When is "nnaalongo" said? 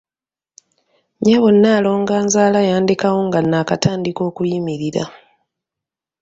1.53-2.11